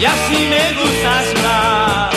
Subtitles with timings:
[0.00, 2.14] y así me gustas más.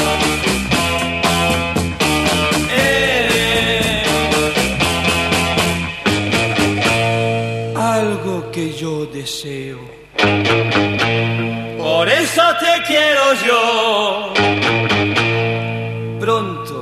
[2.72, 4.08] Eres
[7.76, 9.80] algo que yo deseo.
[11.78, 14.34] Por eso te quiero yo.
[16.22, 16.76] Pronto,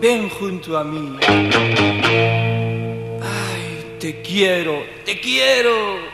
[0.00, 1.18] ven junto a mí.
[3.20, 3.64] Ay,
[4.00, 6.07] te quiero, te quiero.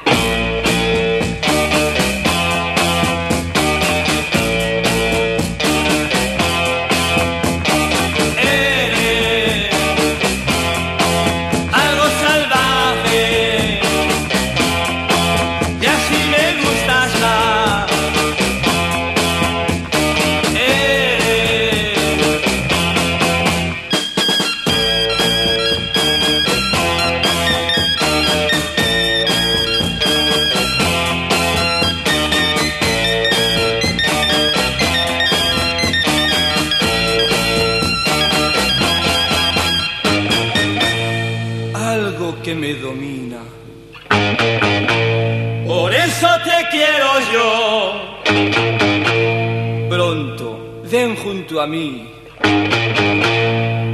[51.67, 52.09] Mí.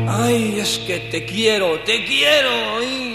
[0.08, 3.09] Ay, es que te quiero, te quiero.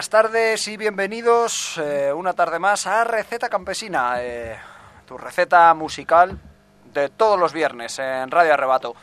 [0.00, 4.56] Buenas tardes y bienvenidos eh, una tarde más a Receta Campesina, eh,
[5.06, 6.38] tu receta musical
[6.90, 8.96] de todos los viernes en Radio Arrebato.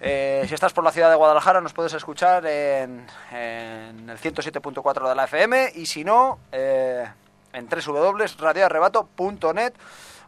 [0.00, 5.08] Eh, si estás por la ciudad de Guadalajara nos puedes escuchar en, en el 107.4
[5.08, 7.06] de la FM y si no, eh,
[7.52, 9.74] en www.radioarrebato.net.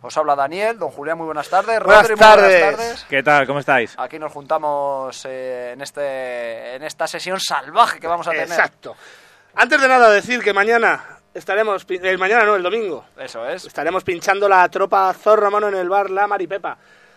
[0.03, 1.83] Os habla Daniel, don Julián, muy buenas tardes.
[1.83, 2.61] Buenas Rodri, muy tardes.
[2.61, 3.05] buenas tardes.
[3.09, 3.45] ¿Qué tal?
[3.49, 3.97] ¿Cómo estáis?
[3.99, 8.47] Aquí nos juntamos eh, en, este, en esta sesión salvaje que vamos a tener.
[8.47, 8.95] Exacto.
[9.57, 11.03] Antes de nada decir que mañana
[11.35, 13.65] estaremos, el mañana no, el domingo, Eso es.
[13.65, 16.77] estaremos pinchando la tropa Zorro Mano en el bar La Maripepa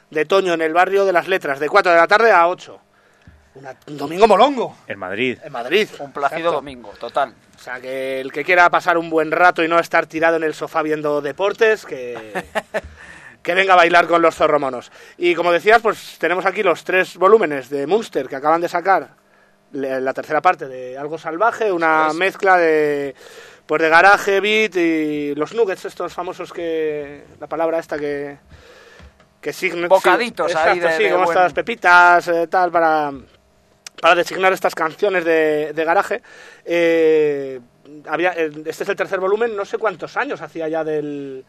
[0.09, 2.79] de Toño, en el barrio de las Letras, de 4 de la tarde a 8.
[3.55, 5.37] Una- un domingo molongo, En Madrid.
[5.43, 5.89] en Madrid.
[5.99, 6.55] Un placido Exacto.
[6.57, 7.33] domingo, total.
[7.57, 10.43] O sea, que el que quiera pasar un buen rato y no estar tirado en
[10.43, 12.15] el sofá viendo deportes, que,
[13.43, 14.91] que venga a bailar con los zorromonos.
[15.17, 19.09] Y como decías, pues tenemos aquí los tres volúmenes de Munster que acaban de sacar
[19.99, 23.15] la tercera parte de Algo Salvaje, una mezcla de
[23.65, 28.37] pues de garaje, beat y los nuggets estos famosos que la palabra esta que
[29.39, 29.53] que
[29.87, 33.11] Bocaditos sí, ahí exacto, de- sí, de como buen- estas pepitas eh, tal para
[34.01, 36.21] para designar estas canciones de, de garaje.
[36.65, 37.59] Eh,
[38.07, 41.43] había, el- este es el tercer volumen, no sé cuántos años hacía ya del,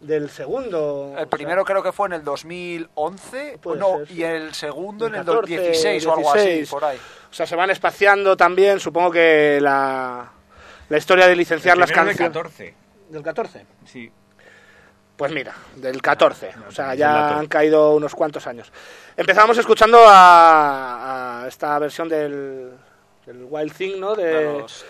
[0.00, 1.14] del segundo.
[1.18, 4.14] El primero creo que fue en el 2011 Puede no, ser, sí.
[4.14, 6.70] y el segundo en el 14, 2016 o algo así, 16.
[6.70, 6.98] por ahí.
[7.30, 10.30] O sea, se van espaciando también, supongo que la,
[10.88, 12.16] la historia de licenciar las canciones.
[12.16, 12.74] 14.
[13.10, 13.66] ¿Del 14?
[13.84, 14.10] Sí.
[15.16, 16.52] Pues mira, del 14.
[16.66, 18.72] O sea, ya han caído unos cuantos años.
[19.16, 22.72] Empezamos escuchando a, a esta versión del,
[23.26, 24.14] del Wild Thing, ¿no?
[24.14, 24.84] De, Vamos.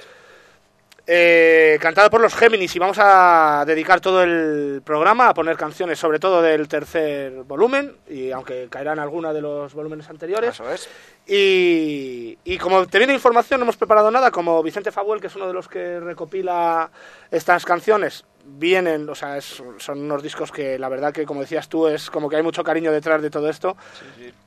[1.13, 5.99] Eh, cantado por los Géminis y vamos a dedicar todo el programa a poner canciones,
[5.99, 10.55] sobre todo del tercer volumen, y aunque caerán alguna de los volúmenes anteriores.
[10.55, 10.89] Eso es.
[11.27, 15.35] Y, y como te viene información, no hemos preparado nada, como Vicente Fabuel, que es
[15.35, 16.91] uno de los que recopila
[17.31, 21.69] estas canciones, vienen, o sea, es- son unos discos que la verdad que, como decías
[21.69, 23.77] tú, es como que hay mucho cariño detrás de todo esto,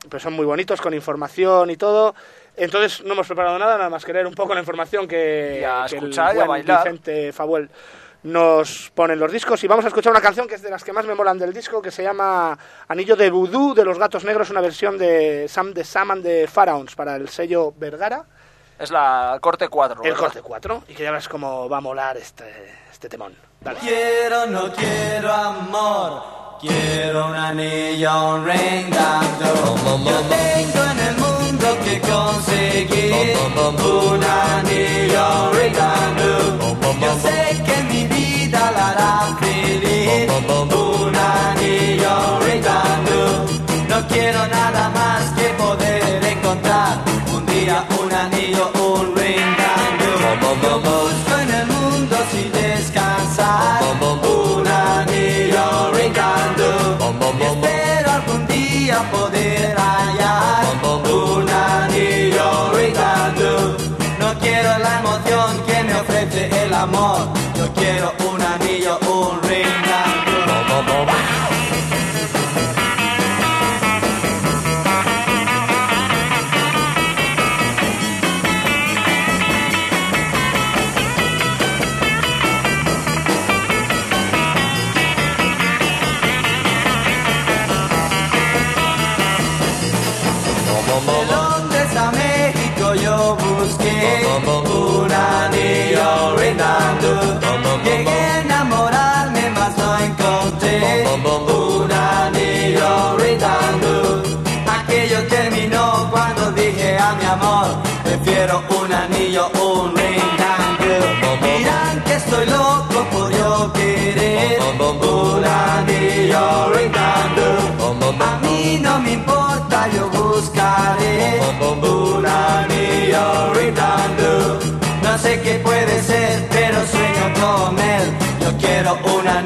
[0.08, 2.14] pero son muy bonitos, con información y todo.
[2.56, 5.64] Entonces no hemos preparado nada, nada más que leer un poco la información que, Y
[5.64, 6.84] a que escuchar y a buen bailar.
[6.84, 7.68] Vicente Fabuel
[8.22, 10.82] nos pone en los discos y vamos a escuchar una canción que es de las
[10.82, 12.56] que más me molan del disco que se llama
[12.88, 16.94] Anillo de Vudú de los Gatos Negros, una versión de Sam de Saman de Pharaons
[16.94, 18.24] para el sello Vergara,
[18.78, 19.96] Es la corte 4.
[20.02, 20.18] el ¿verdad?
[20.18, 22.44] corte 4 y que ya verás cómo va a molar este,
[22.90, 23.34] este temón.
[23.60, 23.78] Dale.
[23.80, 26.22] Quiero, no quiero amor,
[26.60, 28.94] quiero un anillo, un ring.
[28.94, 31.23] Yo tengo en el
[32.00, 33.36] conseguir
[34.12, 35.74] un anillo, un ring.
[37.00, 39.43] Yo sé que mi vida la hará
[66.84, 67.33] amor,
[97.94, 98.53] Llegué a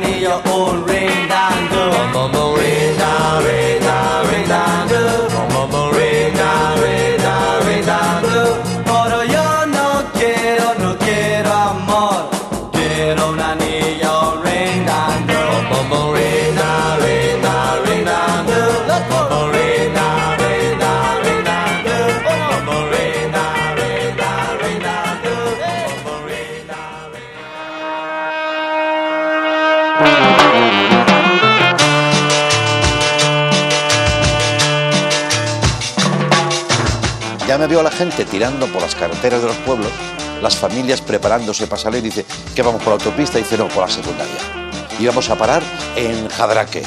[0.09, 0.88] un anillo, un
[37.79, 39.89] veo a la gente tirando por las carreteras de los pueblos,
[40.43, 42.03] las familias preparándose para salir.
[42.03, 43.39] Dice, que vamos por la autopista?
[43.39, 44.35] Dice, no, por la secundaria.
[44.99, 45.63] Y vamos a parar
[45.95, 46.83] en Jadraque,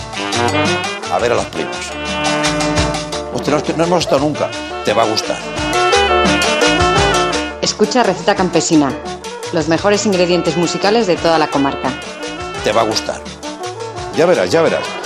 [1.11, 1.77] a ver a los primos.
[3.33, 4.49] Hostia, no, no hemos estado nunca.
[4.83, 5.37] Te va a gustar.
[7.61, 8.91] Escucha Receta Campesina,
[9.53, 11.89] los mejores ingredientes musicales de toda la comarca.
[12.63, 13.21] Te va a gustar.
[14.17, 15.00] Ya verás, ya verás.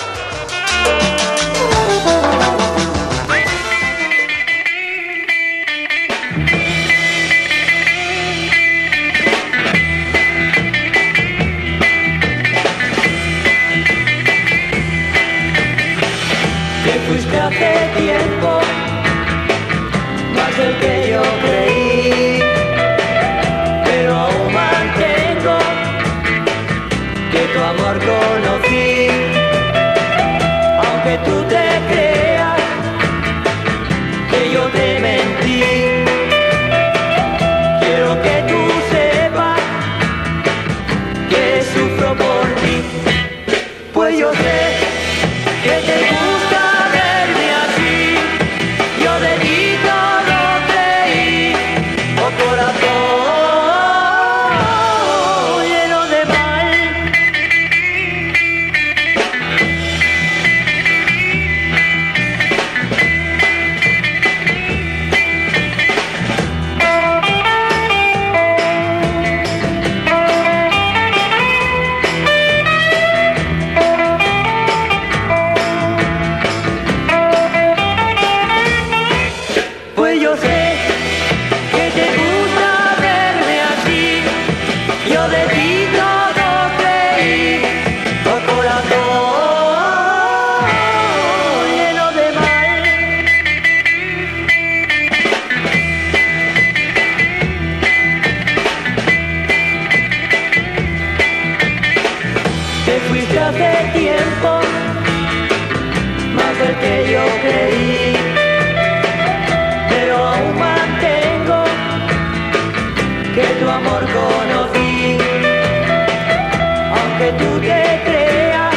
[117.45, 118.75] Tú te creas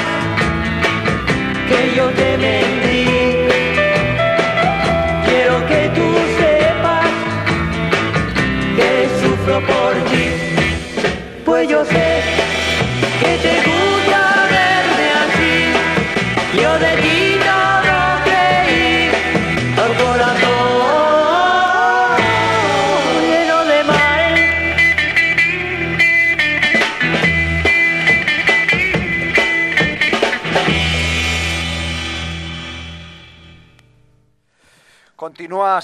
[1.69, 2.58] que yo te mentí,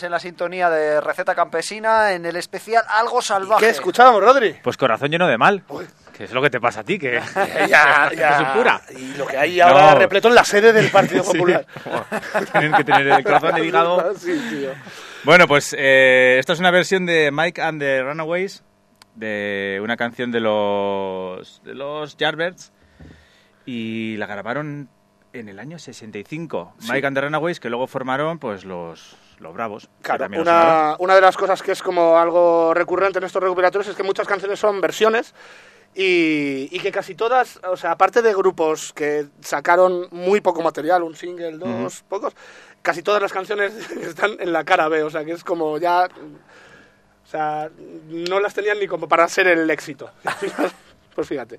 [0.03, 3.65] En la sintonía de Receta Campesina en el especial Algo Salvaje.
[3.65, 4.57] ¿Qué escuchábamos, Rodri?
[4.63, 5.63] Pues corazón lleno de mal.
[6.17, 7.21] Que es lo que te pasa a ti, que
[7.69, 8.41] ya, ya.
[8.43, 8.81] es pura.
[8.97, 9.99] Y lo que hay ahora No.
[9.99, 11.23] repleto en la sede del Partido.
[11.33, 11.65] Popular.
[12.53, 14.15] Tienen que tener el corazón de hígado.
[14.19, 14.69] Sí.
[15.25, 18.63] Bueno, pues eh, esto es una versión de Mike and the Runaways
[19.15, 22.73] de una canción de los, de los Yardbirds
[23.65, 24.89] y la grabaron
[25.33, 26.75] en el año 65.
[26.89, 29.89] Mike and the Runaways, que luego formaron pues los, los Bravos.
[30.03, 33.97] Claro, una, una de las cosas que es como algo recurrente en estos recopilatorios es
[33.97, 35.35] que muchas canciones son versiones
[35.95, 41.03] y, y que casi todas, o sea, aparte de grupos que sacaron muy poco material,
[41.03, 42.35] un single, dos, pocos,
[42.83, 43.73] casi todas las canciones
[44.03, 46.09] están en la cara B, o sea, que es como ya...
[47.25, 47.71] O sea,
[48.07, 50.11] no las tenían ni como para ser el éxito.
[51.15, 51.59] pues fíjate.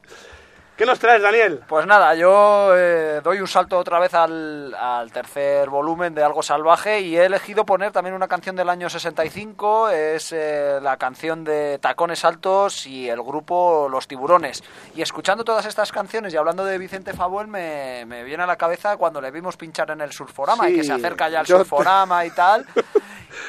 [0.77, 1.61] ¿Qué nos traes, Daniel?
[1.69, 6.43] Pues nada, yo eh, doy un salto otra vez al, al tercer volumen de Algo
[6.43, 11.45] Salvaje y he elegido poner también una canción del año 65, es eh, la canción
[11.45, 14.65] de Tacones Altos y el grupo Los Tiburones.
[14.95, 18.57] Y escuchando todas estas canciones y hablando de Vicente Fabuel me, me viene a la
[18.57, 21.47] cabeza cuando le vimos pinchar en el Surforama y que Sí, se acerca ya te-
[21.53, 22.65] Surforama y tal.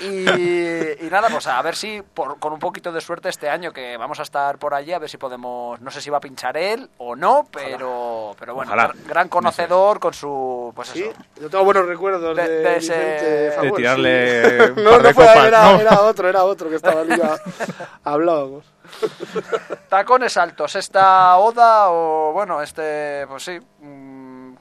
[0.01, 0.27] Y,
[1.07, 3.97] y nada, pues a ver si por- con un poquito de suerte este año que
[3.97, 6.57] vamos a estar por allí, a ver si podemos, no sé si va a pinchar
[6.57, 8.93] él o no, pero, pero bueno, Ojalá.
[9.07, 11.13] gran- conocedor con su, pues Sí, eso.
[11.41, 13.73] yo tengo buenos recuerdos De- de, de ese- de sí.
[13.77, 15.81] tirarle un no, par no de fue, copas, era, ¿no?
[15.81, 17.17] era otro, era otro que estaba allí.
[17.17, 17.37] ya
[18.05, 18.65] Hablábamos.
[19.89, 24.55] Tacones altos, esta oda o bueno, este, pues sí, mm,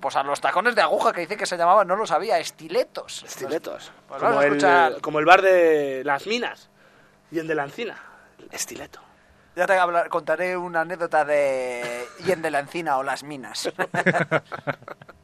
[0.00, 3.22] pues a los tacones de aguja que dice que se llamaban, no lo sabía, estiletos.
[3.24, 3.90] Estiletos.
[4.08, 5.00] Pues como, el, escuchar.
[5.00, 6.68] como el bar de las minas
[7.30, 7.96] y el de la encina.
[8.50, 9.00] Estileto.
[9.56, 13.68] Ya te hablar- contaré una anécdota de Yen de la Encina o las minas.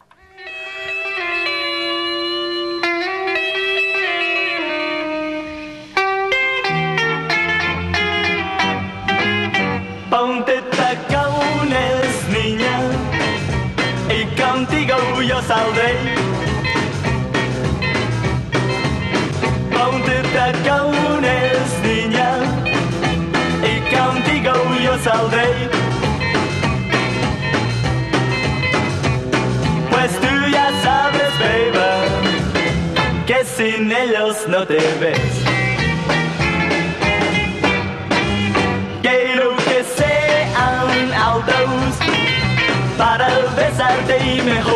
[15.46, 15.94] saldré.
[19.72, 22.30] Ponte tacones, niña,
[23.70, 25.48] y contigo yo saldré.
[29.90, 31.90] Pues tú ya sabes, baby,
[33.26, 35.34] que sin ellos no te ves.
[39.02, 41.94] Quiero que sean altos
[42.98, 44.75] para besarte mejor.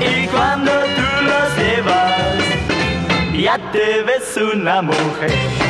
[0.00, 2.44] Y cuando tú los llevas,
[3.32, 5.69] ya te ves una mujer.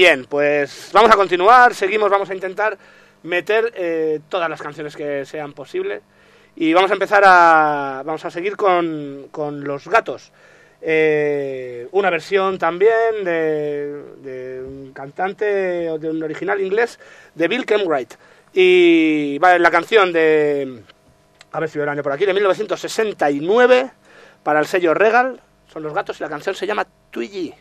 [0.00, 2.78] Bien, pues vamos a continuar, seguimos, vamos a intentar
[3.22, 6.00] meter eh, todas las canciones que sean posibles.
[6.56, 8.02] Y vamos a empezar a.
[8.02, 10.32] Vamos a seguir con, con Los Gatos.
[10.80, 16.98] Eh, una versión también de, de un cantante, o de un original inglés,
[17.34, 18.14] de Bill Kenwright.
[18.54, 20.80] Y vale, la canción de.
[21.52, 23.90] A ver si veo el año por aquí, de 1969,
[24.42, 25.42] para el sello Regal.
[25.70, 27.52] Son Los Gatos y la canción se llama Twiggy.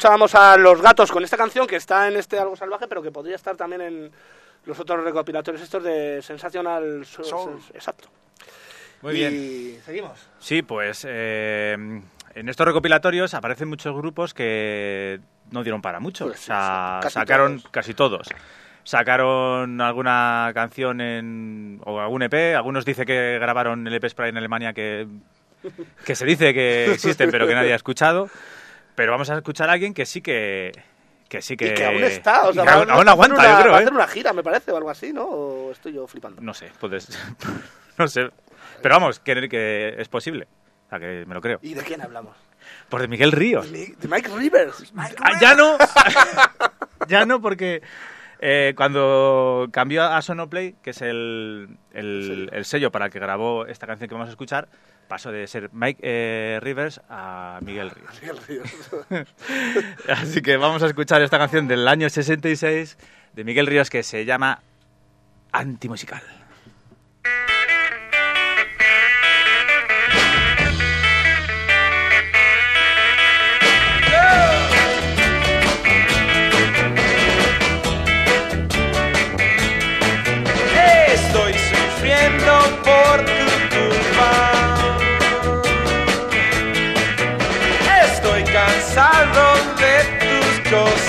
[0.00, 3.10] Escuchábamos a Los Gatos con esta canción que está en este Algo Salvaje, pero que
[3.10, 4.10] podría estar también en
[4.64, 7.26] los otros recopilatorios estos de Sensational Soul.
[7.26, 7.60] Soul.
[7.74, 8.08] Exacto.
[9.02, 9.82] Muy y bien.
[9.84, 10.26] seguimos.
[10.38, 11.74] Sí, pues eh,
[12.34, 16.28] en estos recopilatorios aparecen muchos grupos que no dieron para mucho.
[16.28, 17.70] Pues o sea, casi sacaron todos.
[17.70, 18.28] casi todos.
[18.84, 22.56] Sacaron alguna canción en, o algún EP.
[22.56, 25.06] Algunos dicen que grabaron el EP Spray en Alemania que,
[26.06, 28.30] que se dice que existen pero que nadie ha escuchado.
[29.00, 30.72] Pero vamos a escuchar a alguien que sí que,
[31.26, 31.68] que sí que...
[31.68, 33.84] y que aún está, o sea, aún, aún aguanta, una- yo creo, va a ¿eh?
[33.84, 35.24] hacer una gira, me parece, o algo así, ¿no?
[35.24, 36.42] O estoy yo flipando.
[36.42, 37.08] No sé, puedes...
[37.96, 38.28] no sé.
[38.82, 40.46] Pero vamos, que, que es posible.
[40.84, 41.58] O sea, que me lo creo.
[41.62, 42.36] ¿Y de quién hablamos?
[42.90, 43.72] Por de Miguel Ríos.
[43.72, 44.92] De Mike Rivers.
[44.94, 45.78] Ah, ya no.
[47.08, 47.80] ya no, porque
[48.38, 53.64] eh, cuando cambió a Sonoplay, que es el, el, el sello para el que grabó
[53.64, 54.68] esta canción que vamos a escuchar,
[55.10, 58.10] pasó de ser Mike eh, Rivers a Miguel Ríos.
[58.22, 59.26] Miguel Ríos.
[60.08, 62.96] Así que vamos a escuchar esta canción del año 66
[63.34, 64.62] de Miguel Ríos que se llama
[65.50, 66.22] Antimusical.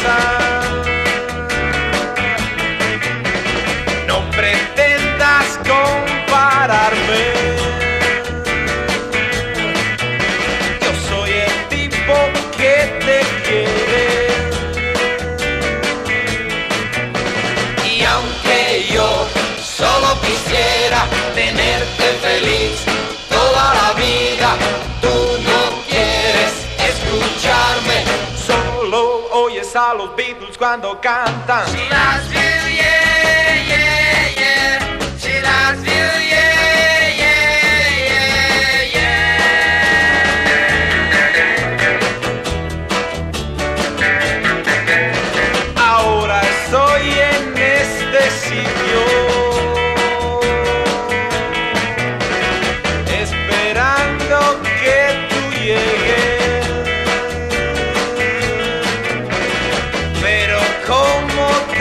[0.02, 0.41] Tus
[30.62, 31.66] cuando cantan.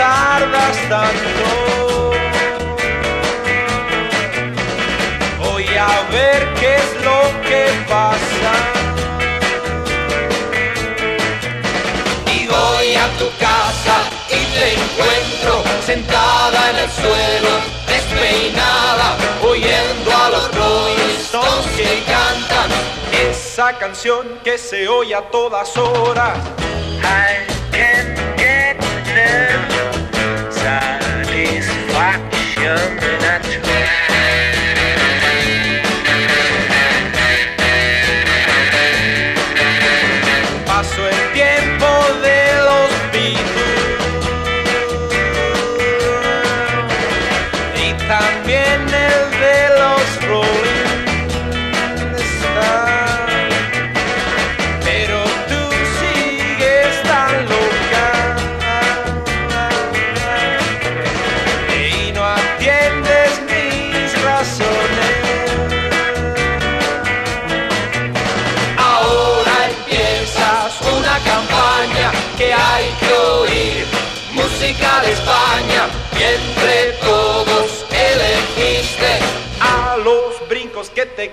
[0.01, 1.47] tardas tanto?
[5.39, 8.53] Voy a ver qué es lo que pasa.
[12.35, 13.97] Y voy a tu casa
[14.39, 15.53] y te encuentro
[15.85, 17.53] sentada en el suelo,
[17.87, 19.09] despeinada,
[19.43, 21.11] oyendo a los Rolling
[21.77, 22.71] que cantan
[23.31, 26.39] esa canción que se oye a todas horas.
[27.03, 28.81] I can't get
[29.15, 29.90] there.
[32.01, 34.60] watch him and I.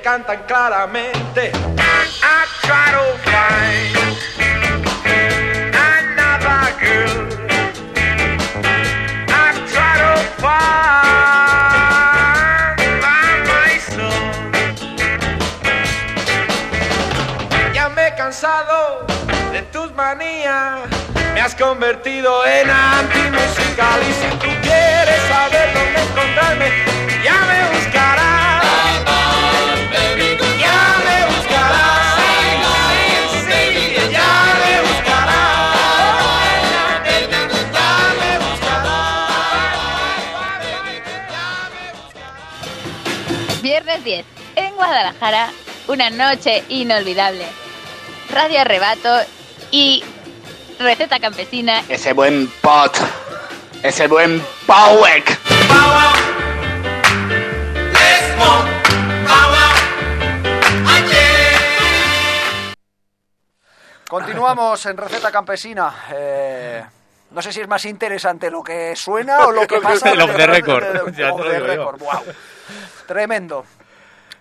[0.01, 1.51] cantan claramente.
[1.77, 3.95] I try to find
[5.73, 7.27] another girl.
[9.29, 11.57] I try to find
[13.01, 14.25] by myself.
[17.73, 19.05] Ya me he cansado
[19.51, 20.89] de tus manías.
[21.33, 26.67] Me has convertido en antimusical y si tú quieres saber dónde encontrarme,
[27.23, 27.76] ya me
[44.87, 45.49] Guadalajara,
[45.89, 47.45] una noche inolvidable.
[48.29, 49.19] Radio Arrebato
[49.69, 50.01] y
[50.79, 51.83] Receta Campesina.
[51.89, 52.97] Ese buen pot.
[53.83, 55.37] Ese buen Powek.
[64.07, 65.93] Continuamos en Receta Campesina.
[66.13, 66.83] Eh,
[67.31, 70.11] no sé si es más interesante lo que suena o lo que pasa.
[70.11, 72.01] El off the record.
[73.05, 73.65] Tremendo.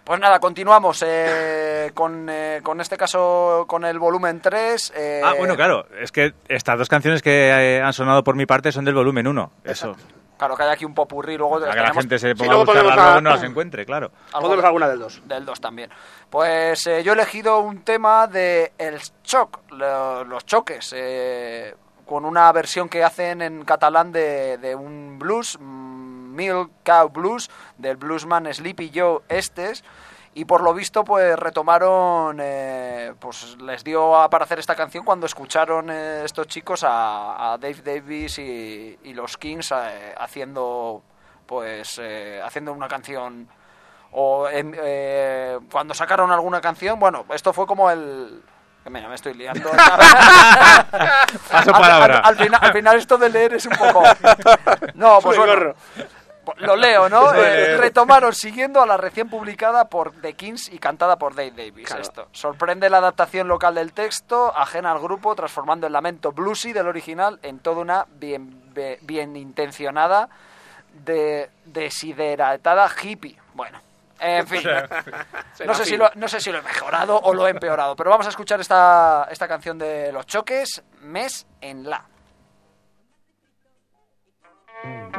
[0.06, 4.92] Pues nada, continuamos eh, con, eh, con este caso, con el volumen 3.
[4.94, 5.84] eh, Ah, bueno, claro.
[6.00, 9.26] Es que estas dos canciones que eh, han sonado por mi parte son del volumen
[9.26, 9.50] 1.
[9.64, 9.96] Eso.
[10.38, 12.74] Claro, que hay aquí un popurrí, luego Para que la gente se ponga luego a
[12.94, 14.12] luego no las encuentre, claro.
[14.32, 15.22] algo Podemos de- alguna del 2.
[15.24, 15.90] del 2 también.
[16.30, 21.74] Pues eh, yo he elegido un tema de El Choc, lo- los choques, eh,
[22.06, 25.95] con una versión que hacen en catalán de, de un blues, mm,
[26.36, 29.82] Milk Cow Blues, del bluesman Sleepy Joe Estes.
[30.34, 35.02] Y por lo visto, pues retomaron, eh, pues les dio a- para hacer esta canción
[35.02, 41.02] cuando escucharon eh, estos chicos a, a Dave Davis y, y los Kings eh, haciendo,
[41.46, 43.48] pues, eh, haciendo una canción
[44.12, 48.42] o en- eh, cuando sacaron alguna canción, bueno, esto fue como el...
[48.90, 49.68] Mira, me estoy liando.
[51.50, 52.18] Paso Al- palabra.
[52.18, 54.02] Al, al final, al final esto de leer es un poco...
[54.94, 55.74] No, pues bueno, gorro.
[56.58, 57.32] Lo leo, ¿no?
[57.34, 61.86] Eh, retomaron siguiendo a la recién publicada por The Kings y cantada por Dave Davis.
[61.86, 62.02] Claro.
[62.02, 62.28] Esto.
[62.32, 67.38] Sorprende la adaptación local del texto, ajena al grupo, transformando el lamento bluesy del original
[67.42, 70.28] en toda una bien, bien intencionada,
[71.04, 73.36] de, desidratada hippie.
[73.54, 73.80] Bueno,
[74.20, 74.62] en fin.
[75.64, 78.10] No sé, si lo, no sé si lo he mejorado o lo he empeorado, pero
[78.10, 82.04] vamos a escuchar esta, esta canción de Los Choques, Mes en La.
[84.84, 85.15] Han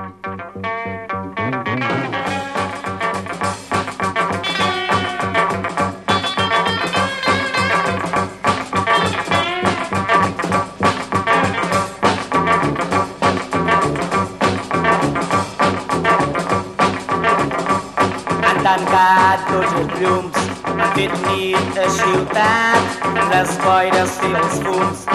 [18.68, 25.06] tancat tots els llums, han fet nit a ciutat, les boires i els fums,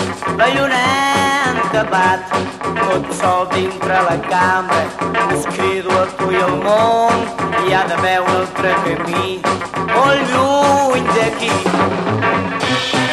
[0.41, 0.81] la lluna
[1.51, 2.33] han tapat,
[2.81, 4.83] tot sol dintre la cambra,
[5.37, 7.29] us crido a tu i al món,
[7.61, 9.38] hi ha d'haver un altre camí,
[9.95, 13.12] molt lluny d'aquí.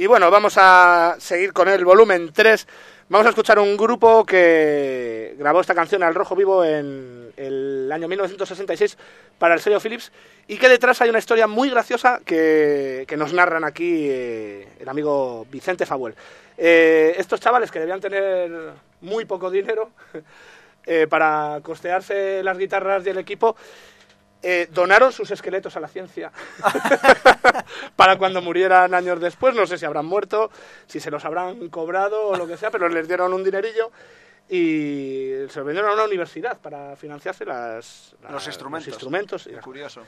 [0.00, 2.66] Y bueno, vamos a seguir con el volumen 3.
[3.10, 8.08] Vamos a escuchar un grupo que grabó esta canción al rojo vivo en el año
[8.08, 8.96] 1966
[9.38, 10.10] para el sello Philips
[10.48, 14.88] y que detrás hay una historia muy graciosa que, que nos narran aquí eh, el
[14.88, 16.14] amigo Vicente Fabuel.
[16.56, 18.50] Eh, estos chavales que debían tener
[19.02, 19.90] muy poco dinero
[20.86, 23.54] eh, para costearse las guitarras y el equipo,
[24.42, 26.32] eh, donaron sus esqueletos a la ciencia
[27.96, 29.54] para cuando murieran años después.
[29.54, 30.50] No sé si habrán muerto,
[30.86, 33.90] si se los habrán cobrado o lo que sea, pero les dieron un dinerillo
[34.48, 38.88] y se los vendieron a una universidad para financiarse las, las- Los instrumentos.
[38.88, 40.02] instrumentos y Qué las curioso.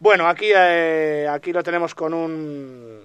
[0.00, 3.00] bueno, aquí, eh, aquí lo tenemos con un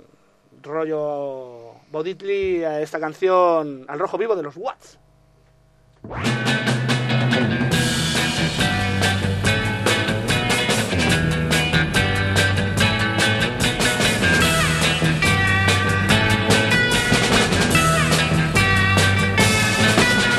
[0.62, 4.98] rollo Boditli, eh, esta canción Al Rojo Vivo de los Watts.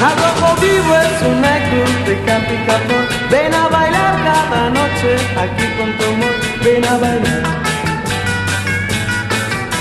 [0.08, 3.04] Al rojo vivo es una cruz de campo y carbón.
[3.30, 5.10] Ven a bailar cada noche
[5.42, 6.34] aquí con tu amor.
[6.64, 7.42] Ven a bailar.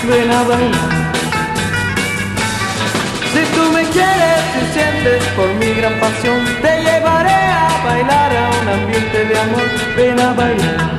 [0.09, 0.91] Ven a bailar.
[3.33, 8.49] Si tú me quieres y sientes por mi gran pasión, te llevaré a bailar a
[8.59, 9.67] un ambiente de amor.
[9.95, 10.91] Ven a bailar.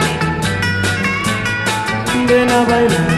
[2.29, 3.09] Ven a bailar.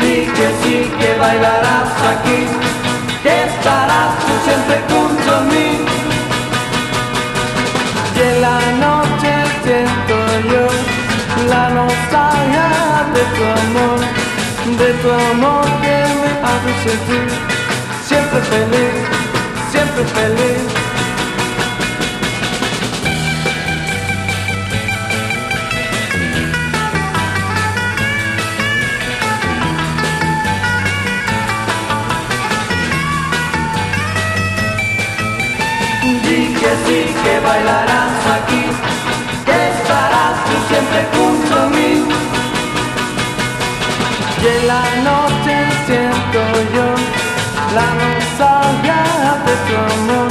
[0.00, 2.65] Di que sí que bailarás aquí,
[3.26, 5.68] que estarás tú siempre junto a mí.
[8.16, 9.32] Y en la noche
[9.64, 10.14] siento
[10.52, 10.66] yo
[11.52, 12.68] la nostalgia
[13.16, 14.00] de tu amor,
[14.80, 17.28] de tu amor que me hace sentir
[18.08, 18.94] siempre feliz,
[19.72, 20.85] siempre feliz.
[36.66, 38.64] Que sí que bailarás aquí,
[39.46, 41.92] que estarás tú siempre junto a mí.
[44.42, 45.54] Y en la noche
[45.86, 46.40] siento
[46.74, 46.88] yo
[47.78, 49.00] la nostalgia
[49.46, 50.30] de tu amor,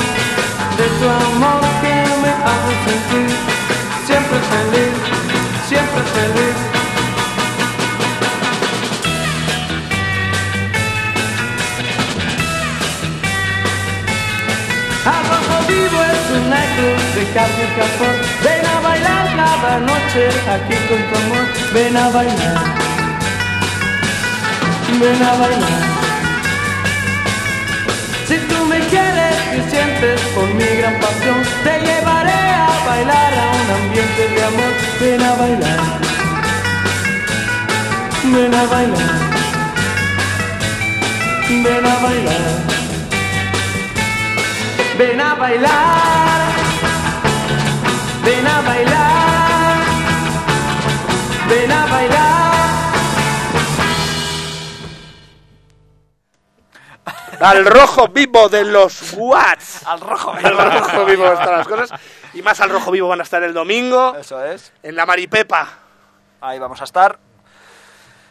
[0.80, 3.32] de tu amor que me hace sentir
[4.06, 4.94] siempre feliz,
[5.70, 6.75] siempre feliz.
[18.44, 21.46] Ven a bailar cada noche aquí con tu amor.
[21.74, 22.58] Ven a bailar.
[25.00, 25.82] Ven a bailar.
[28.28, 33.52] Si tú me quieres y sientes por mi gran pasión, te llevaré a bailar a
[33.62, 34.74] un ambiente de amor.
[35.00, 35.80] Ven a bailar.
[38.24, 39.20] Ven a bailar.
[41.50, 42.85] Ven a bailar.
[44.98, 46.42] Ven a bailar,
[48.24, 49.78] ven a bailar,
[51.50, 52.26] ven a bailar.
[57.42, 59.86] Al rojo vivo de los Watts.
[59.86, 60.32] Al rojo.
[60.32, 62.00] Al rojo vivo están las cosas.
[62.34, 64.72] Y más al rojo vivo van a estar el domingo Eso es.
[64.82, 65.68] en la Maripepa.
[66.42, 67.20] Ahí vamos a estar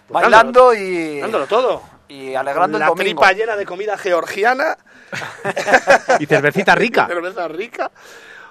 [0.09, 1.83] Pues bailando y, Dándolo todo.
[2.09, 3.21] y alegrando la el domingo.
[3.21, 4.79] tripa llena de comida georgiana.
[6.21, 7.07] Y cervecita rica.
[7.07, 7.91] cerveza rica.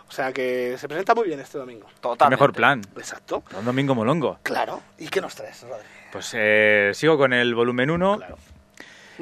[0.07, 1.87] O sea que se presenta muy bien este domingo.
[1.99, 2.35] Totalmente.
[2.35, 2.81] mejor plan.
[2.97, 3.43] Exacto.
[3.57, 4.39] Un domingo molongo.
[4.43, 4.81] Claro.
[4.99, 5.85] ¿Y qué nos traes, Rodri?
[6.11, 8.17] Pues eh, sigo con el volumen 1.
[8.17, 8.37] Claro.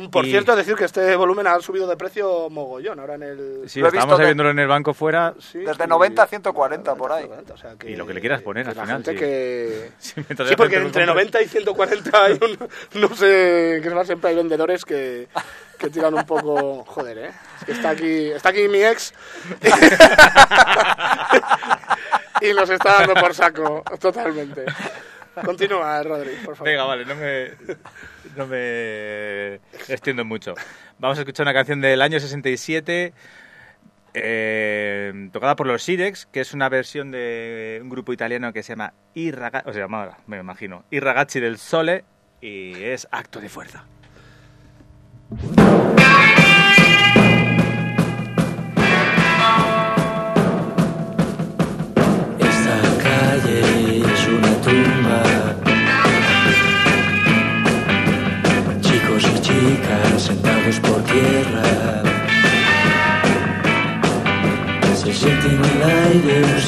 [0.09, 2.99] Por Y- cierto, decir que este volumen ha subido de precio mogollón.
[2.99, 3.37] Ahora en el.
[3.69, 5.33] Sí, estábamos visto de- viéndolo en el banco fuera.
[5.39, 5.89] Sí, Desde sí.
[5.89, 7.23] 90 a 140 por ahí.
[7.23, 9.11] 140, o sea que- Y lo que le quieras poner que al la final, gente
[9.13, 9.17] sí.
[9.19, 9.91] que...
[9.99, 10.13] Sí,
[10.49, 11.05] Sí, porque entre compre.
[11.05, 15.27] 90 y 140 hay un, no sé, que siempre hay vendedores que,
[15.81, 17.31] que tiran un poco, joder, ¿eh?
[17.59, 19.13] Es que está aquí, está aquí mi ex
[22.41, 24.65] y nos está dando por saco, totalmente.
[25.43, 26.69] Continúa, Rodri, por favor.
[26.69, 27.51] Venga, vale, no me,
[28.35, 29.55] no me
[29.87, 30.53] extiendo mucho.
[30.99, 33.13] Vamos a escuchar una canción del año 67,
[34.13, 38.73] eh, tocada por los Sirex, que es una versión de un grupo italiano que se
[38.73, 42.03] llama I Ragazzi, o se llama, me imagino, I Ragazzi del Sole,
[42.39, 43.85] y es Acto de Fuerza.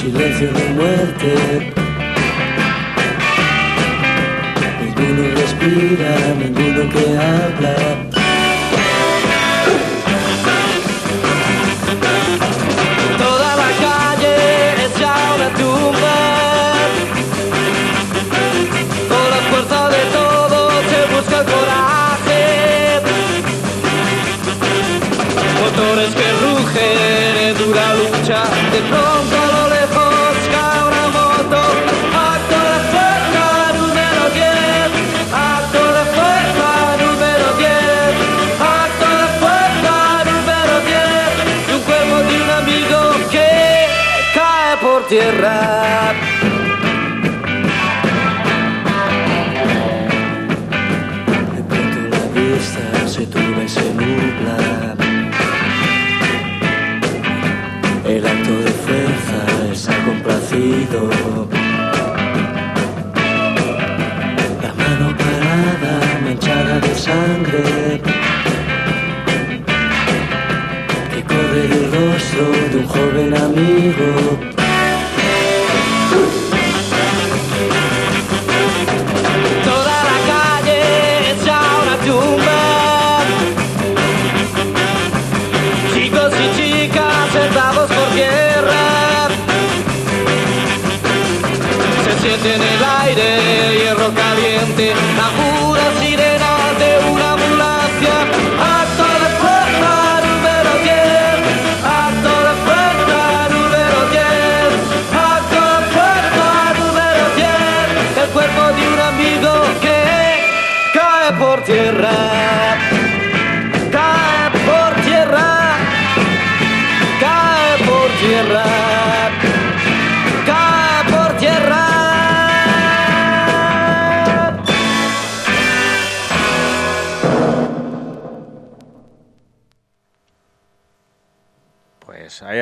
[0.04, 1.74] silencio de muerte.
[4.82, 8.23] Ninguno respira, ninguno que habla.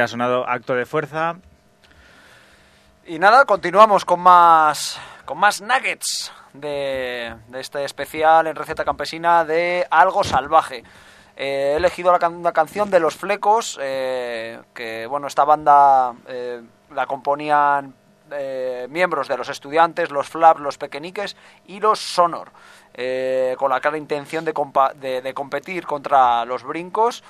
[0.02, 1.36] ha sonado acto de fuerza.
[3.06, 9.44] Y nada, continuamos con más, con más nuggets de, de este especial en receta campesina
[9.44, 10.84] de algo salvaje.
[11.36, 16.14] Eh, he elegido la can una canción de Los Flecos, eh, que bueno, esta banda
[16.28, 16.62] eh,
[16.94, 17.96] la componían
[18.32, 21.36] eh, miembros de los estudiantes, los Flaps, los Pequeñiques
[21.66, 22.52] y los Sonor,
[22.94, 24.54] eh, con la clara intención de,
[24.96, 27.24] de, de competir contra los Brincos.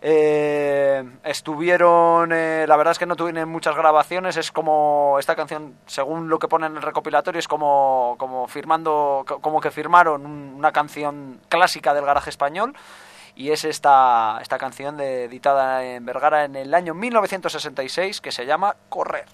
[0.00, 5.74] Eh, estuvieron, eh, la verdad es que no tuvieron muchas grabaciones, es como esta canción,
[5.86, 10.70] según lo que pone en el recopilatorio, es como, como firmando, como que firmaron una
[10.70, 12.74] canción clásica del garaje español.
[13.34, 18.46] Y es esta, esta canción de, editada en Vergara en el año 1966 que se
[18.46, 19.26] llama Correr.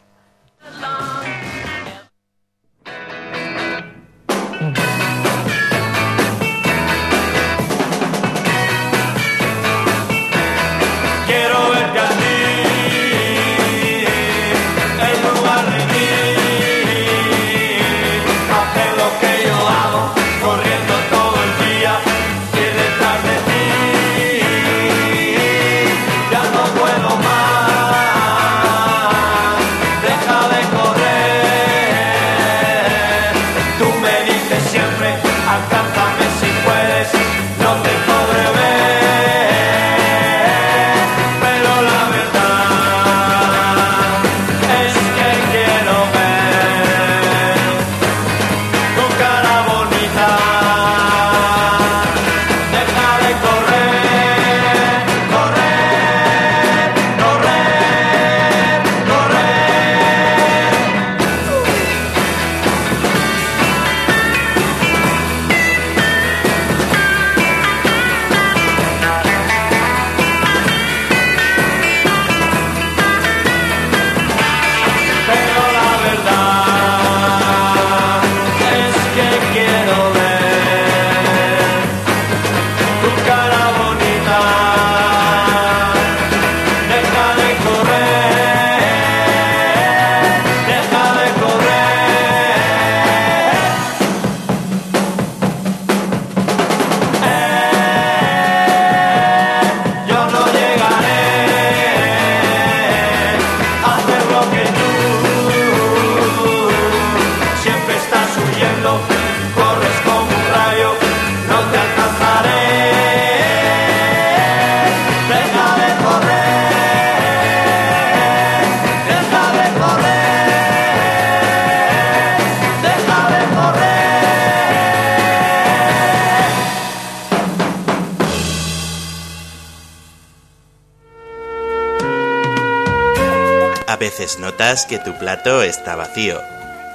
[134.38, 136.40] Notas que tu plato está vacío,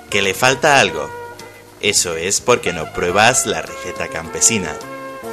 [0.10, 1.10] que le falta algo.
[1.80, 4.74] Eso es porque no pruebas la receta campesina.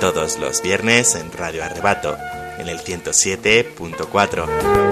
[0.00, 2.16] Todos los viernes en Radio Arrebato,
[2.58, 4.85] en el 107.4.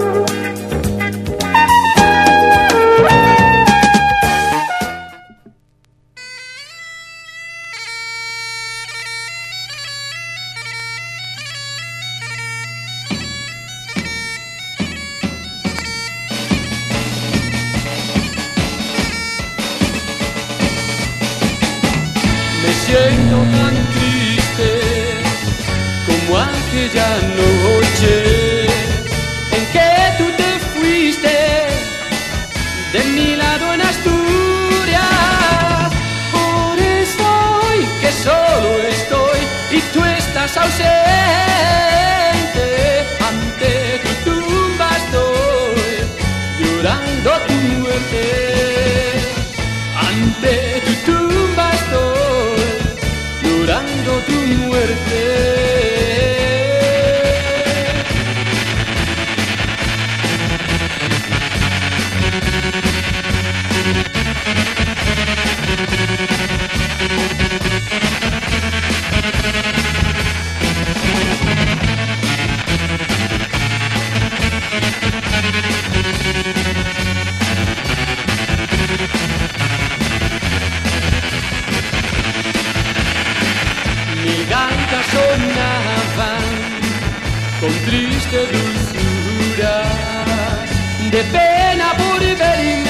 [91.11, 92.84] de pena por verme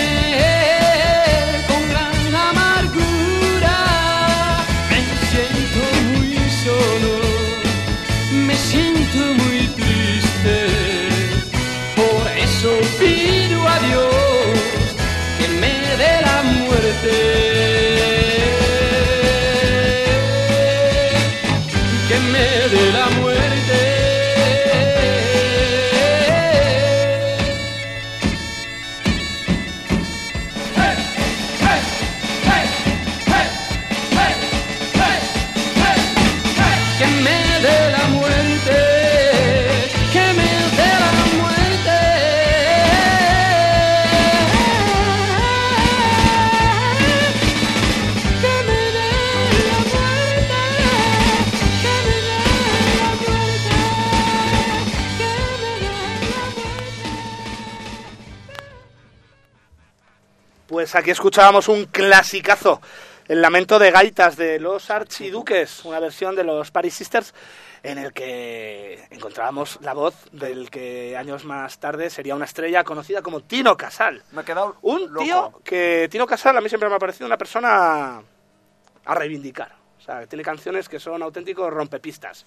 [60.96, 62.82] Pues aquí escuchábamos un clasicazo,
[63.28, 67.34] el lamento de gaitas de los Archiduques, una versión de los Paris Sisters,
[67.84, 73.22] en el que encontrábamos la voz del que años más tarde sería una estrella conocida
[73.22, 74.24] como Tino Casal.
[74.32, 75.26] Me he quedado Un loco.
[75.26, 78.22] tío que Tino Casal a mí siempre me ha parecido una persona
[79.04, 79.76] a reivindicar.
[80.00, 82.46] O sea, tiene canciones que son auténticos rompepistas.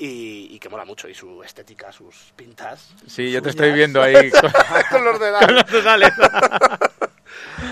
[0.00, 2.88] Y, y que mola mucho, y su estética, sus pintas.
[3.06, 4.50] Sí, yo te estoy viendo ahí con,
[4.90, 5.46] con los dedales.
[5.48, 6.12] con los dedales.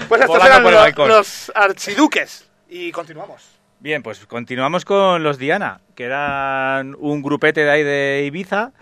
[0.09, 1.09] Pues estos Volando eran por el lo- balcón.
[1.09, 2.49] los archiduques.
[2.69, 3.49] Y continuamos.
[3.81, 8.73] Bien, pues continuamos con los Diana, que eran un grupete de ahí de Ibiza,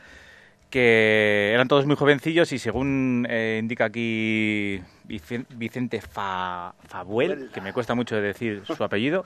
[0.71, 7.61] que eran todos muy jovencillos y según eh, indica aquí Vicen- Vicente Fa- Fabuel, que
[7.61, 9.25] me cuesta mucho decir su apellido,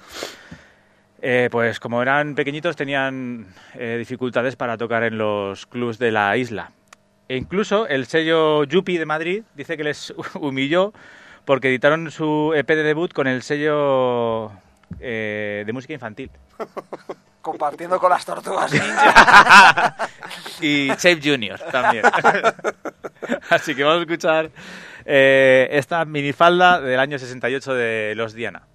[1.20, 6.36] eh, pues como eran pequeñitos tenían eh, dificultades para tocar en los clubs de la
[6.36, 6.72] isla.
[7.28, 10.92] E incluso el sello Yupi de Madrid dice que les humilló
[11.48, 14.52] porque editaron su EP de debut con el sello
[15.00, 16.30] eh, de música infantil.
[17.40, 19.96] Compartiendo con las tortugas ninja.
[20.60, 22.04] y Shape Junior también.
[23.48, 24.50] Así que vamos a escuchar
[25.06, 28.66] eh, esta minifalda del año 68 de Los Diana.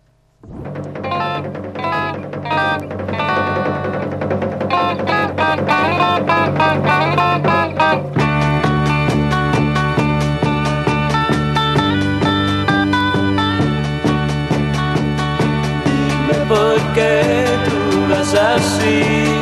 [16.54, 19.33] Dime por qué tú vas así,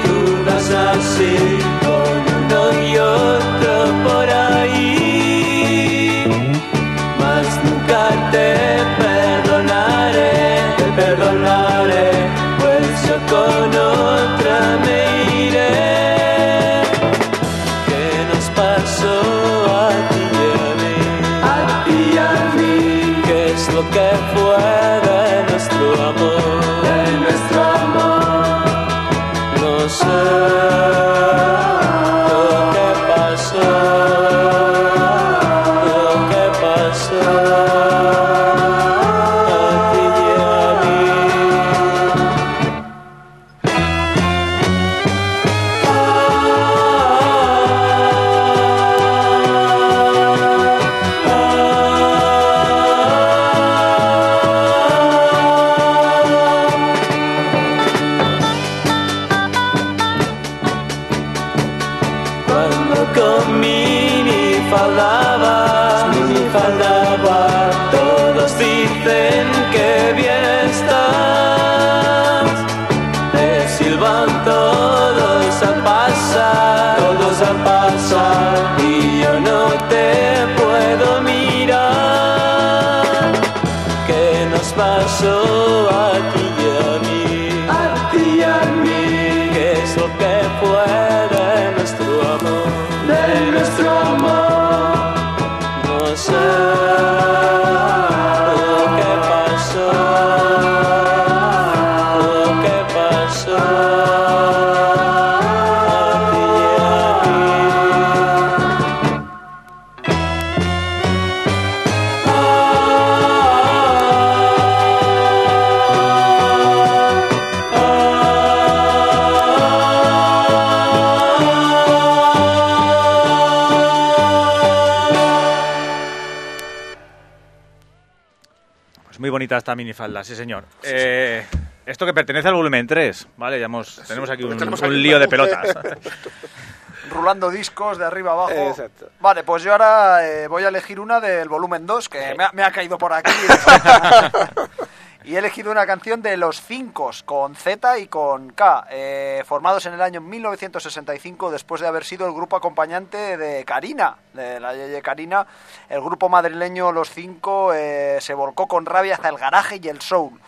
[129.52, 130.64] bonita esta minifalda, sí señor.
[130.84, 131.45] Eh,
[131.86, 133.60] esto que pertenece al volumen 3, ¿vale?
[133.60, 135.76] Ya hemos, tenemos aquí un, tenemos un aquí un lío de pelotas.
[137.12, 138.70] Rulando discos de arriba abajo.
[138.70, 139.10] Exacto.
[139.20, 142.52] Vale, pues yo ahora eh, voy a elegir una del volumen 2, que me, ha,
[142.54, 143.32] me ha caído por aquí.
[145.24, 149.86] y he elegido una canción de Los Cinco, con Z y con K, eh, formados
[149.86, 154.74] en el año 1965 después de haber sido el grupo acompañante de Karina, de la
[154.74, 155.45] Yeye Karina.
[155.89, 160.01] El grupo madrileño Los Cinco eh, se volcó con rabia hacia el garaje y el
[160.01, 160.39] soul.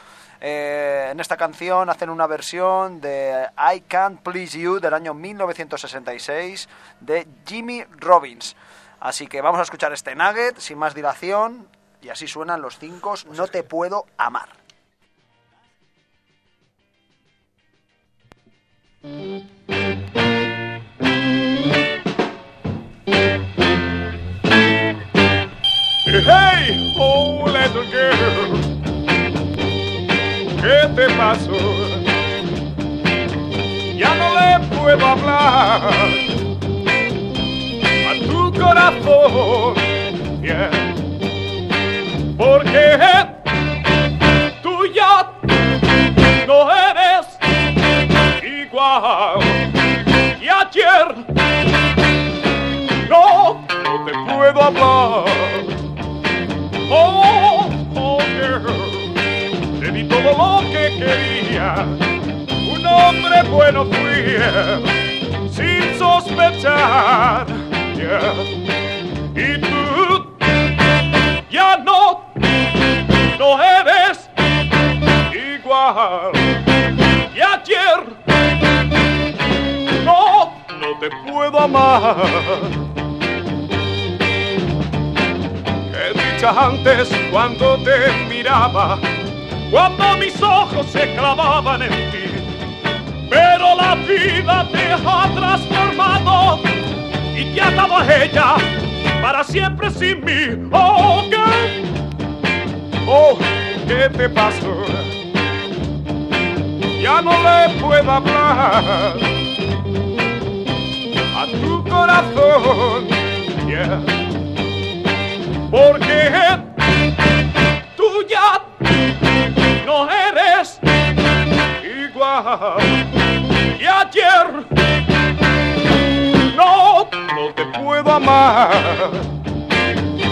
[0.41, 6.67] Eh, en esta canción hacen una versión de I Can't Please You del año 1966
[6.99, 8.55] de Jimmy Robbins.
[8.99, 11.67] Así que vamos a escuchar este nugget sin más dilación
[12.01, 14.62] y así suenan los cinco No te puedo amar.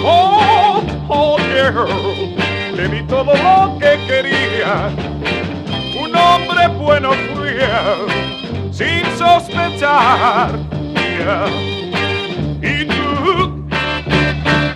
[0.04, 2.36] Oh, oh, girl,
[2.76, 4.90] te di todo lo que quería.
[6.02, 7.54] Un hombre bueno fui,
[8.72, 10.50] sin sospechar.
[10.96, 11.46] Yeah.
[12.64, 13.68] Y tú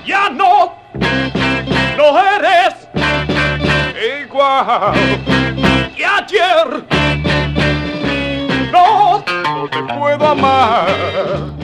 [0.05, 0.75] ya no,
[1.97, 2.75] no eres
[4.21, 4.93] igual.
[5.97, 6.85] Y ayer
[8.71, 11.55] no, no te puedo amar.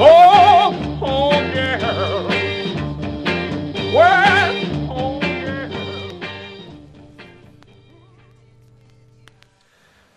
[0.00, 0.53] Oh,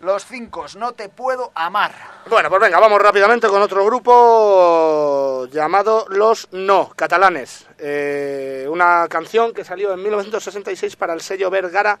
[0.08, 1.92] Los cinco No te puedo amar.
[2.30, 7.66] Bueno, pues venga, vamos rápidamente con otro grupo llamado Los No, catalanes.
[7.78, 11.98] Eh, una canción que salió en 1966 para el sello Vergara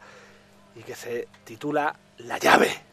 [0.74, 2.87] y que se titula La llave.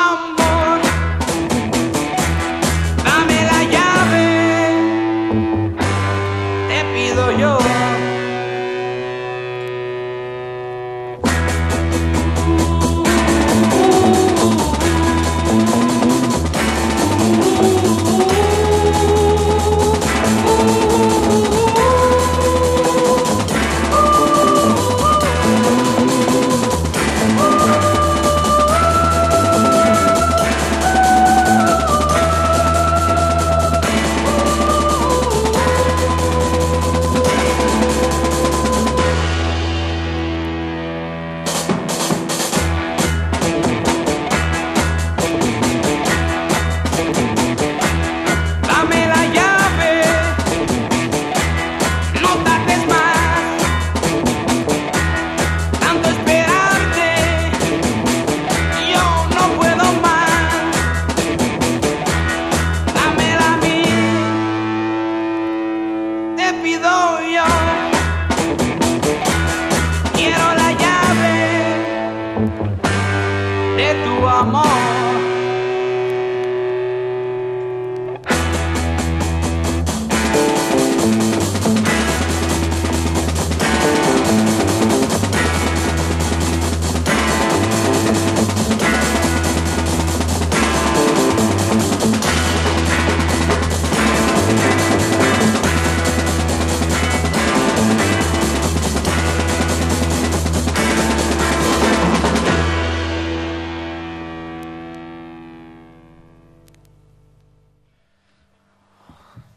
[0.00, 0.27] I'm.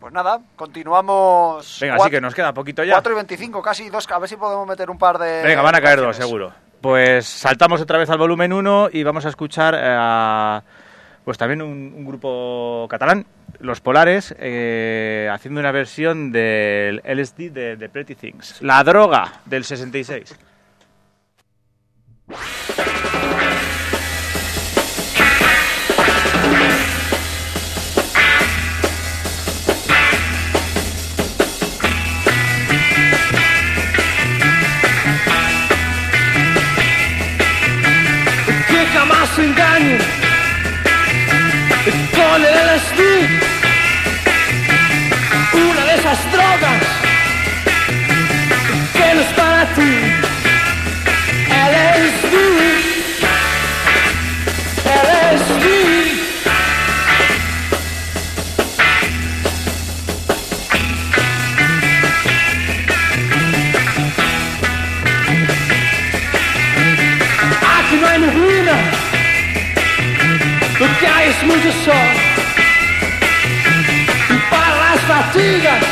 [0.01, 1.77] Pues nada, continuamos.
[1.79, 2.93] Venga, Cuat- sí que nos queda poquito ya.
[2.95, 4.09] 4 y 25, casi dos.
[4.11, 5.43] A ver si podemos meter un par de.
[5.43, 6.51] Venga, van a caer dos, seguro.
[6.81, 10.63] Pues saltamos otra vez al volumen 1 y vamos a escuchar eh, a,
[11.23, 13.27] pues también un, un grupo catalán,
[13.59, 18.59] Los Polares, eh, haciendo una versión del LSD de, de Pretty Things.
[18.63, 20.35] La droga del 66.
[71.61, 71.93] Es mucho sol.
[74.29, 75.83] Y para las fatigas,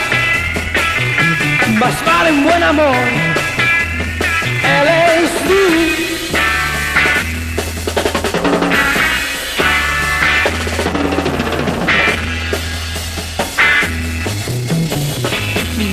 [1.80, 2.96] más vale un buen amor.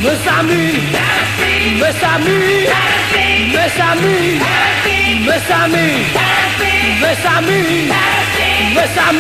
[0.03, 0.72] No es mí, no es a mí,
[1.79, 2.68] no es a mí,
[3.53, 4.41] no es a mí,
[5.24, 6.07] no es a mí,
[7.01, 7.91] no es a mí,
[8.77, 9.12] no es a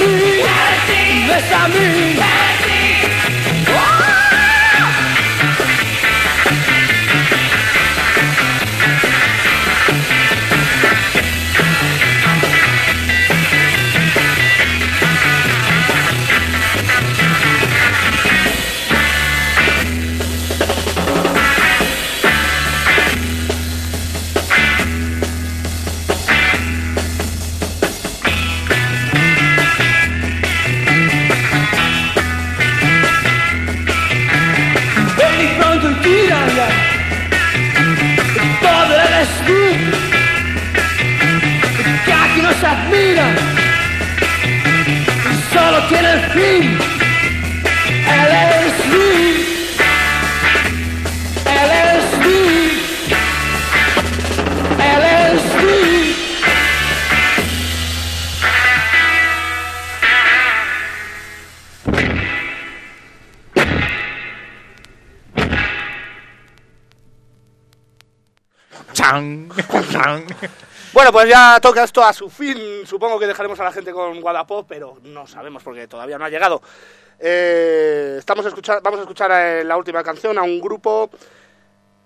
[1.68, 1.76] mí.
[1.78, 2.65] Ven
[71.26, 72.86] ya toca esto a su fin.
[72.86, 76.28] Supongo que dejaremos a la gente con Guadapop, pero no sabemos porque todavía no ha
[76.30, 76.62] llegado.
[77.18, 81.10] Eh, estamos a escuchar, vamos a escuchar eh, la última canción a un grupo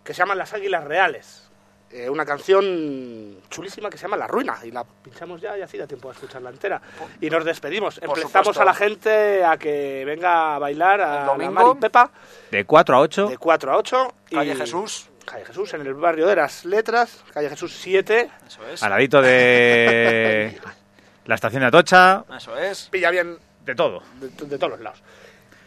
[0.04, 1.46] que se llama Las Águilas Reales.
[1.92, 4.56] Eh, una canción chulísima que se llama La Ruina.
[4.62, 6.80] Y la pinchamos ya y así da tiempo a escucharla entera.
[7.20, 7.98] Y nos despedimos.
[7.98, 8.62] Por supuesto.
[8.62, 11.50] a la gente a que venga a bailar a El la domingo.
[11.52, 12.10] Mari Pepa
[12.52, 13.26] De 4 a 8.
[13.30, 14.14] de 4 a 8.
[14.30, 15.09] Calle y- Jesús.
[15.30, 17.22] Calle Jesús, en el barrio de las Letras.
[17.32, 18.30] Calle Jesús 7.
[18.46, 18.82] Eso es.
[18.82, 20.58] Al ladito de
[21.26, 22.24] la estación de Atocha.
[22.36, 22.88] Eso es.
[22.90, 24.02] Pilla bien De todo.
[24.20, 25.02] de, de todos los lados.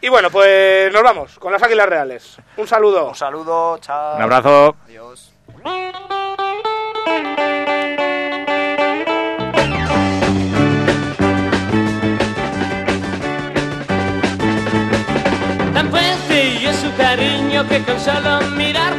[0.02, 2.36] Y bueno, pues nos vamos con las Águilas Reales.
[2.58, 3.08] Un saludo.
[3.08, 4.16] Un saludo, chao.
[4.16, 4.76] Un abrazo.
[4.84, 5.32] Adiós.
[15.72, 18.92] tan fuerte y es su cariño que con solo mirar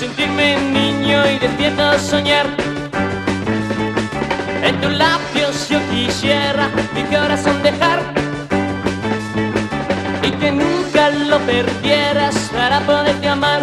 [0.00, 2.46] sentirme niño y despierto a soñar.
[4.62, 8.00] En tus labios yo quisiera mi corazón dejar
[10.22, 13.60] y que nunca lo perdieras para poderte amar.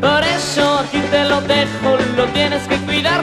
[0.00, 3.22] Por eso aquí te lo dejo, lo tienes que cuidar.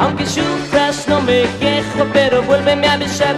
[0.00, 3.36] Aunque sufras no me quejo, pero vuélveme a besar.